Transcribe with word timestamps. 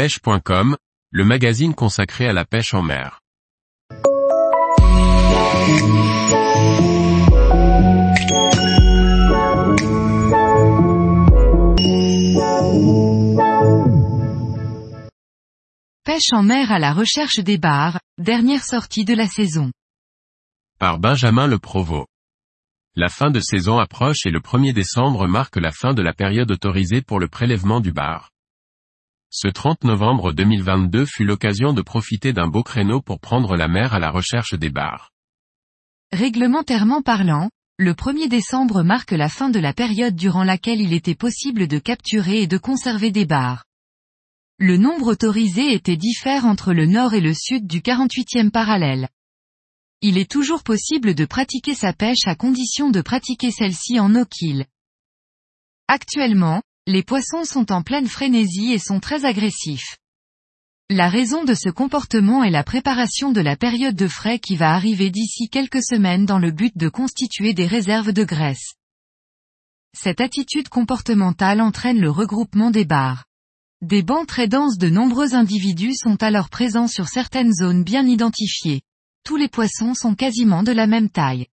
pêche.com, 0.00 0.78
le 1.10 1.24
magazine 1.26 1.74
consacré 1.74 2.26
à 2.26 2.32
la 2.32 2.46
pêche 2.46 2.72
en 2.72 2.80
mer. 2.80 3.20
Pêche 16.02 16.32
en 16.32 16.42
mer 16.44 16.72
à 16.72 16.78
la 16.78 16.94
recherche 16.94 17.40
des 17.40 17.58
bars, 17.58 18.00
dernière 18.16 18.64
sortie 18.64 19.04
de 19.04 19.12
la 19.12 19.26
saison. 19.26 19.70
Par 20.78 20.98
Benjamin 20.98 21.46
Le 21.46 21.58
Provost. 21.58 22.08
La 22.94 23.10
fin 23.10 23.30
de 23.30 23.40
saison 23.40 23.78
approche 23.78 24.24
et 24.24 24.30
le 24.30 24.40
1er 24.40 24.72
décembre 24.72 25.26
marque 25.26 25.56
la 25.56 25.72
fin 25.72 25.92
de 25.92 26.00
la 26.00 26.14
période 26.14 26.50
autorisée 26.50 27.02
pour 27.02 27.20
le 27.20 27.28
prélèvement 27.28 27.80
du 27.80 27.92
bar. 27.92 28.30
Ce 29.32 29.46
30 29.46 29.84
novembre 29.84 30.32
2022 30.32 31.06
fut 31.06 31.22
l'occasion 31.22 31.72
de 31.72 31.82
profiter 31.82 32.32
d'un 32.32 32.48
beau 32.48 32.64
créneau 32.64 33.00
pour 33.00 33.20
prendre 33.20 33.56
la 33.56 33.68
mer 33.68 33.94
à 33.94 34.00
la 34.00 34.10
recherche 34.10 34.54
des 34.54 34.70
bars. 34.70 35.12
Réglementairement 36.10 37.00
parlant, 37.00 37.48
le 37.78 37.94
1er 37.94 38.28
décembre 38.28 38.82
marque 38.82 39.12
la 39.12 39.28
fin 39.28 39.48
de 39.48 39.60
la 39.60 39.72
période 39.72 40.16
durant 40.16 40.42
laquelle 40.42 40.80
il 40.80 40.92
était 40.92 41.14
possible 41.14 41.68
de 41.68 41.78
capturer 41.78 42.42
et 42.42 42.46
de 42.48 42.58
conserver 42.58 43.12
des 43.12 43.24
bars. 43.24 43.66
Le 44.58 44.76
nombre 44.76 45.12
autorisé 45.12 45.74
était 45.74 45.96
diffère 45.96 46.44
entre 46.44 46.72
le 46.72 46.86
nord 46.86 47.14
et 47.14 47.20
le 47.20 47.32
sud 47.32 47.68
du 47.68 47.82
48e 47.82 48.50
parallèle. 48.50 49.08
Il 50.02 50.18
est 50.18 50.28
toujours 50.28 50.64
possible 50.64 51.14
de 51.14 51.24
pratiquer 51.24 51.74
sa 51.74 51.92
pêche 51.92 52.26
à 52.26 52.34
condition 52.34 52.90
de 52.90 53.00
pratiquer 53.00 53.52
celle-ci 53.52 54.00
en 54.00 54.08
no-kill. 54.08 54.66
Actuellement, 55.86 56.62
les 56.86 57.02
poissons 57.02 57.44
sont 57.44 57.72
en 57.72 57.82
pleine 57.82 58.08
frénésie 58.08 58.72
et 58.72 58.78
sont 58.78 59.00
très 59.00 59.24
agressifs. 59.24 59.98
La 60.88 61.08
raison 61.08 61.44
de 61.44 61.54
ce 61.54 61.68
comportement 61.68 62.42
est 62.42 62.50
la 62.50 62.64
préparation 62.64 63.30
de 63.30 63.40
la 63.40 63.56
période 63.56 63.94
de 63.94 64.08
frais 64.08 64.40
qui 64.40 64.56
va 64.56 64.72
arriver 64.72 65.10
d'ici 65.10 65.48
quelques 65.48 65.84
semaines 65.84 66.26
dans 66.26 66.40
le 66.40 66.50
but 66.50 66.76
de 66.76 66.88
constituer 66.88 67.54
des 67.54 67.66
réserves 67.66 68.12
de 68.12 68.24
graisse. 68.24 68.74
Cette 69.96 70.20
attitude 70.20 70.68
comportementale 70.68 71.60
entraîne 71.60 72.00
le 72.00 72.10
regroupement 72.10 72.72
des 72.72 72.84
barres. 72.84 73.24
Des 73.82 74.02
bancs 74.02 74.26
très 74.26 74.48
denses 74.48 74.78
de 74.78 74.88
nombreux 74.88 75.34
individus 75.34 75.94
sont 75.94 76.22
alors 76.22 76.48
présents 76.48 76.88
sur 76.88 77.08
certaines 77.08 77.52
zones 77.52 77.84
bien 77.84 78.06
identifiées. 78.06 78.82
Tous 79.24 79.36
les 79.36 79.48
poissons 79.48 79.94
sont 79.94 80.14
quasiment 80.14 80.62
de 80.62 80.72
la 80.72 80.86
même 80.86 81.08
taille. 81.08 81.46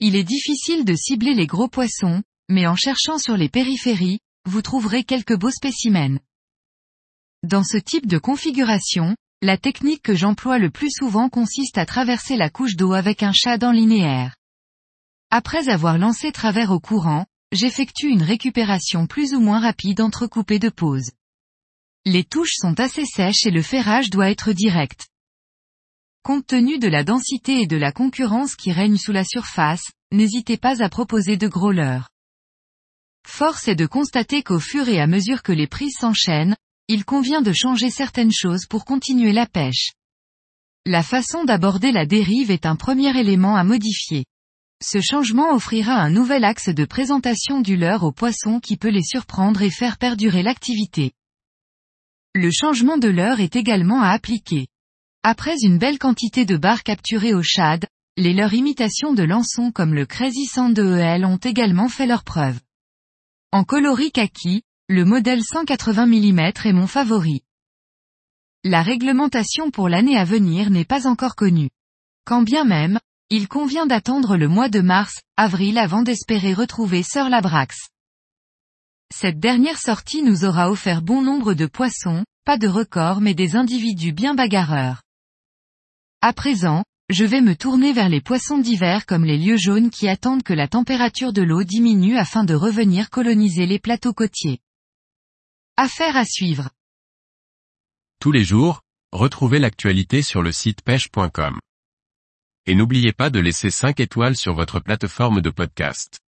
Il 0.00 0.16
est 0.16 0.24
difficile 0.24 0.84
de 0.84 0.94
cibler 0.94 1.34
les 1.34 1.46
gros 1.46 1.68
poissons, 1.68 2.22
mais 2.48 2.66
en 2.66 2.76
cherchant 2.76 3.18
sur 3.18 3.36
les 3.36 3.48
périphéries, 3.48 4.20
vous 4.46 4.62
trouverez 4.62 5.04
quelques 5.04 5.36
beaux 5.36 5.50
spécimens. 5.50 6.18
Dans 7.42 7.64
ce 7.64 7.76
type 7.76 8.06
de 8.06 8.18
configuration, 8.18 9.16
la 9.42 9.58
technique 9.58 10.02
que 10.02 10.14
j'emploie 10.14 10.58
le 10.58 10.70
plus 10.70 10.90
souvent 10.90 11.28
consiste 11.28 11.76
à 11.78 11.86
traverser 11.86 12.36
la 12.36 12.50
couche 12.50 12.76
d'eau 12.76 12.92
avec 12.92 13.22
un 13.22 13.32
en 13.62 13.72
linéaire. 13.72 14.36
Après 15.30 15.68
avoir 15.68 15.98
lancé 15.98 16.32
travers 16.32 16.70
au 16.70 16.80
courant, 16.80 17.26
j'effectue 17.52 18.08
une 18.08 18.22
récupération 18.22 19.06
plus 19.06 19.34
ou 19.34 19.40
moins 19.40 19.60
rapide 19.60 20.00
entrecoupée 20.00 20.58
de 20.58 20.68
pauses. 20.68 21.10
Les 22.06 22.24
touches 22.24 22.54
sont 22.56 22.78
assez 22.80 23.04
sèches 23.04 23.46
et 23.46 23.50
le 23.50 23.62
ferrage 23.62 24.10
doit 24.10 24.30
être 24.30 24.52
direct. 24.52 25.08
Compte 26.22 26.46
tenu 26.46 26.78
de 26.78 26.88
la 26.88 27.04
densité 27.04 27.60
et 27.60 27.66
de 27.66 27.76
la 27.76 27.92
concurrence 27.92 28.56
qui 28.56 28.72
règne 28.72 28.96
sous 28.96 29.12
la 29.12 29.24
surface, 29.24 29.84
n'hésitez 30.12 30.56
pas 30.56 30.82
à 30.82 30.88
proposer 30.88 31.36
de 31.36 31.48
gros 31.48 31.72
leurres. 31.72 32.08
Force 33.26 33.68
est 33.68 33.74
de 33.74 33.86
constater 33.86 34.42
qu'au 34.42 34.60
fur 34.60 34.88
et 34.88 35.00
à 35.00 35.06
mesure 35.06 35.42
que 35.42 35.52
les 35.52 35.66
prises 35.66 35.96
s'enchaînent, 35.98 36.56
il 36.88 37.04
convient 37.04 37.42
de 37.42 37.52
changer 37.52 37.90
certaines 37.90 38.32
choses 38.32 38.66
pour 38.66 38.84
continuer 38.84 39.32
la 39.32 39.46
pêche. 39.46 39.92
La 40.86 41.02
façon 41.02 41.44
d'aborder 41.44 41.92
la 41.92 42.04
dérive 42.04 42.50
est 42.50 42.66
un 42.66 42.76
premier 42.76 43.18
élément 43.18 43.56
à 43.56 43.64
modifier. 43.64 44.26
Ce 44.82 45.00
changement 45.00 45.54
offrira 45.54 45.94
un 45.94 46.10
nouvel 46.10 46.44
axe 46.44 46.68
de 46.68 46.84
présentation 46.84 47.60
du 47.60 47.76
leurre 47.76 48.04
aux 48.04 48.12
poissons 48.12 48.60
qui 48.60 48.76
peut 48.76 48.90
les 48.90 49.02
surprendre 49.02 49.62
et 49.62 49.70
faire 49.70 49.96
perdurer 49.96 50.42
l'activité. 50.42 51.12
Le 52.34 52.50
changement 52.50 52.98
de 52.98 53.08
leurre 53.08 53.40
est 53.40 53.56
également 53.56 54.02
à 54.02 54.10
appliquer. 54.10 54.66
Après 55.22 55.54
une 55.62 55.78
belle 55.78 55.98
quantité 55.98 56.44
de 56.44 56.58
barres 56.58 56.82
capturées 56.82 57.32
au 57.32 57.42
shad, 57.42 57.86
les 58.18 58.34
leurs 58.34 58.52
imitations 58.52 59.14
de 59.14 59.22
lançons 59.22 59.72
comme 59.72 59.94
le 59.94 60.04
Crazy 60.04 60.44
Sand 60.44 60.78
EL 60.78 61.24
ont 61.24 61.38
également 61.38 61.88
fait 61.88 62.06
leur 62.06 62.22
preuve. 62.22 62.60
En 63.54 63.62
coloris 63.62 64.10
kaki, 64.10 64.62
le 64.88 65.04
modèle 65.04 65.44
180 65.44 66.06
mm 66.06 66.40
est 66.64 66.72
mon 66.72 66.88
favori. 66.88 67.44
La 68.64 68.82
réglementation 68.82 69.70
pour 69.70 69.88
l'année 69.88 70.18
à 70.18 70.24
venir 70.24 70.70
n'est 70.70 70.84
pas 70.84 71.06
encore 71.06 71.36
connue. 71.36 71.70
Quand 72.24 72.42
bien 72.42 72.64
même, 72.64 72.98
il 73.30 73.46
convient 73.46 73.86
d'attendre 73.86 74.36
le 74.36 74.48
mois 74.48 74.68
de 74.68 74.80
mars, 74.80 75.20
avril 75.36 75.78
avant 75.78 76.02
d'espérer 76.02 76.52
retrouver 76.52 77.04
Sir 77.04 77.28
Labrax. 77.28 77.76
Cette 79.14 79.38
dernière 79.38 79.78
sortie 79.78 80.24
nous 80.24 80.44
aura 80.44 80.68
offert 80.68 81.00
bon 81.00 81.22
nombre 81.22 81.54
de 81.54 81.66
poissons, 81.66 82.24
pas 82.44 82.58
de 82.58 82.66
records 82.66 83.20
mais 83.20 83.34
des 83.34 83.54
individus 83.54 84.10
bien 84.10 84.34
bagarreurs. 84.34 85.04
À 86.22 86.32
présent, 86.32 86.82
je 87.10 87.24
vais 87.24 87.42
me 87.42 87.54
tourner 87.54 87.92
vers 87.92 88.08
les 88.08 88.22
poissons 88.22 88.58
d'hiver 88.58 89.04
comme 89.04 89.24
les 89.24 89.36
lieux 89.36 89.58
jaunes 89.58 89.90
qui 89.90 90.08
attendent 90.08 90.42
que 90.42 90.54
la 90.54 90.68
température 90.68 91.32
de 91.34 91.42
l'eau 91.42 91.62
diminue 91.62 92.16
afin 92.16 92.44
de 92.44 92.54
revenir 92.54 93.10
coloniser 93.10 93.66
les 93.66 93.78
plateaux 93.78 94.14
côtiers. 94.14 94.60
Affaire 95.76 96.16
à 96.16 96.24
suivre. 96.24 96.70
Tous 98.20 98.32
les 98.32 98.44
jours, 98.44 98.80
retrouvez 99.12 99.58
l'actualité 99.58 100.22
sur 100.22 100.40
le 100.40 100.50
site 100.50 100.80
pêche.com. 100.82 101.60
Et 102.66 102.74
n'oubliez 102.74 103.12
pas 103.12 103.28
de 103.28 103.38
laisser 103.38 103.70
5 103.70 104.00
étoiles 104.00 104.36
sur 104.36 104.54
votre 104.54 104.80
plateforme 104.80 105.42
de 105.42 105.50
podcast. 105.50 106.23